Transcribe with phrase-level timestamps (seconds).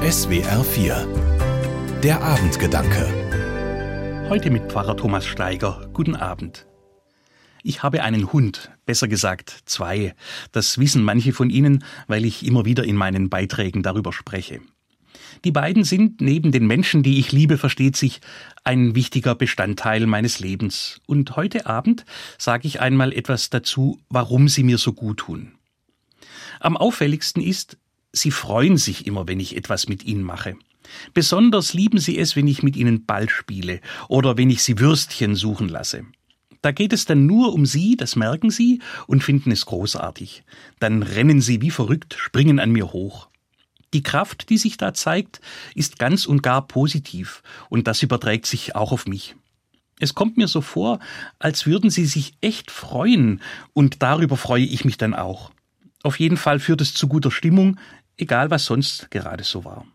[0.00, 5.90] SWR 4 Der Abendgedanke Heute mit Pfarrer Thomas Steiger.
[5.92, 6.66] Guten Abend.
[7.62, 10.14] Ich habe einen Hund, besser gesagt zwei.
[10.52, 14.62] Das wissen manche von Ihnen, weil ich immer wieder in meinen Beiträgen darüber spreche.
[15.44, 18.22] Die beiden sind neben den Menschen, die ich liebe, versteht sich,
[18.64, 21.02] ein wichtiger Bestandteil meines Lebens.
[21.04, 22.06] Und heute Abend
[22.38, 25.58] sage ich einmal etwas dazu, warum sie mir so gut tun.
[26.58, 27.76] Am auffälligsten ist,
[28.12, 30.56] sie freuen sich immer, wenn ich etwas mit ihnen mache.
[31.14, 35.34] Besonders lieben sie es, wenn ich mit ihnen Ball spiele oder wenn ich sie Würstchen
[35.34, 36.04] suchen lasse.
[36.62, 40.42] Da geht es dann nur um sie, das merken sie und finden es großartig.
[40.78, 43.28] Dann rennen sie wie verrückt, springen an mir hoch.
[43.94, 45.40] Die Kraft, die sich da zeigt,
[45.74, 49.34] ist ganz und gar positiv und das überträgt sich auch auf mich.
[49.98, 50.98] Es kommt mir so vor,
[51.38, 53.40] als würden sie sich echt freuen
[53.72, 55.50] und darüber freue ich mich dann auch.
[56.02, 57.78] Auf jeden Fall führt es zu guter Stimmung,
[58.20, 59.86] egal was sonst gerade so war.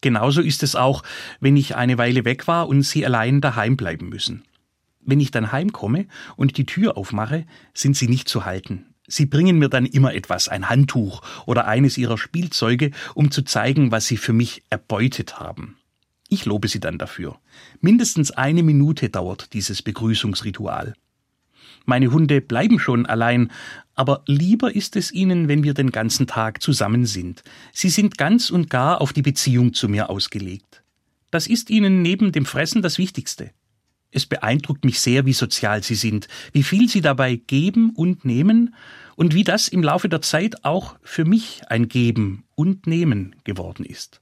[0.00, 1.02] Genauso ist es auch,
[1.40, 4.44] wenn ich eine Weile weg war und sie allein daheim bleiben müssen.
[5.00, 6.06] Wenn ich dann heimkomme
[6.36, 8.86] und die Tür aufmache, sind sie nicht zu halten.
[9.08, 13.92] Sie bringen mir dann immer etwas, ein Handtuch oder eines ihrer Spielzeuge, um zu zeigen,
[13.92, 15.76] was sie für mich erbeutet haben.
[16.28, 17.38] Ich lobe sie dann dafür.
[17.80, 20.94] Mindestens eine Minute dauert dieses Begrüßungsritual.
[21.84, 23.50] Meine Hunde bleiben schon allein,
[23.94, 27.42] aber lieber ist es ihnen, wenn wir den ganzen Tag zusammen sind.
[27.72, 30.82] Sie sind ganz und gar auf die Beziehung zu mir ausgelegt.
[31.30, 33.50] Das ist ihnen neben dem Fressen das Wichtigste.
[34.10, 38.74] Es beeindruckt mich sehr, wie sozial sie sind, wie viel sie dabei geben und nehmen
[39.16, 43.84] und wie das im Laufe der Zeit auch für mich ein Geben und Nehmen geworden
[43.84, 44.20] ist.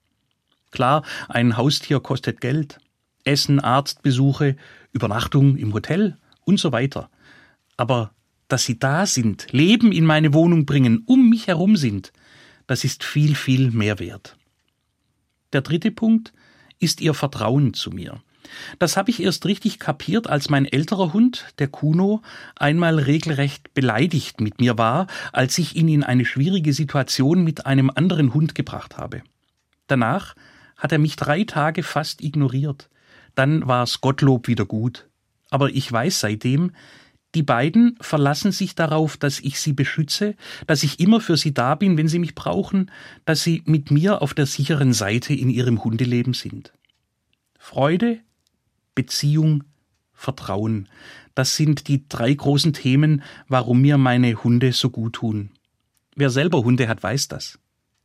[0.70, 2.78] Klar, ein Haustier kostet Geld.
[3.24, 4.56] Essen, Arztbesuche,
[4.92, 7.08] Übernachtung im Hotel und so weiter
[7.76, 8.12] aber
[8.48, 12.12] dass sie da sind, Leben in meine Wohnung bringen, um mich herum sind,
[12.66, 14.36] das ist viel, viel mehr wert.
[15.52, 16.32] Der dritte Punkt
[16.78, 18.22] ist ihr Vertrauen zu mir.
[18.78, 22.22] Das habe ich erst richtig kapiert, als mein älterer Hund, der Kuno,
[22.56, 27.90] einmal regelrecht beleidigt mit mir war, als ich ihn in eine schwierige Situation mit einem
[27.94, 29.22] anderen Hund gebracht habe.
[29.86, 30.34] Danach
[30.76, 32.90] hat er mich drei Tage fast ignoriert.
[33.34, 35.08] Dann war's Gottlob wieder gut.
[35.50, 36.72] Aber ich weiß seitdem,
[37.34, 40.36] die beiden verlassen sich darauf, dass ich sie beschütze,
[40.66, 42.90] dass ich immer für sie da bin, wenn sie mich brauchen,
[43.24, 46.72] dass sie mit mir auf der sicheren Seite in ihrem Hundeleben sind.
[47.58, 48.20] Freude,
[48.94, 49.64] Beziehung,
[50.12, 50.88] Vertrauen,
[51.34, 55.50] das sind die drei großen Themen, warum mir meine Hunde so gut tun.
[56.14, 57.58] Wer selber Hunde hat, weiß das.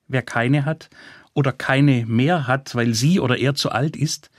[0.07, 0.89] Wer keine hat
[1.33, 4.31] oder keine mehr hat, weil sie oder er zu alt ist,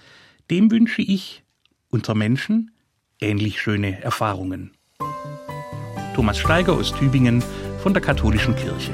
[0.51, 1.45] dem wünsche ich
[1.89, 2.73] unter Menschen
[3.21, 4.73] ähnlich schöne Erfahrungen.
[6.21, 7.43] Thomas Steiger aus Tübingen
[7.83, 8.93] von der Katholischen Kirche.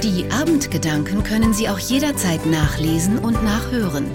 [0.00, 4.06] Die Abendgedanken können Sie auch jederzeit nachlesen und nachhören.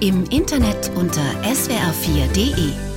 [0.00, 2.95] Im Internet unter swr4.de.